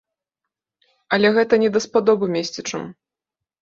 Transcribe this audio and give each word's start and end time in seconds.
Але 1.17 1.27
гэта 1.37 1.53
не 1.67 1.71
даспадобы 1.79 2.35
месцічам. 2.41 2.93